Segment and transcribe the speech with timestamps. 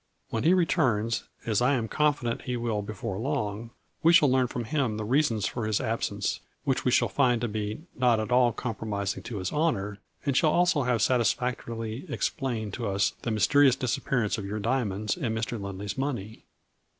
[0.31, 3.69] When he re turns, as I am confident he will before long,
[4.01, 7.47] we shall learn from him the reasons for his absence, which we shall find to
[7.47, 12.11] be not at all compromis ing to his honor, and shall also have satisfactor ily
[12.11, 15.61] explained to us the mysterious disappear ance of your diamonds and Mr.
[15.61, 16.45] Lindley's money.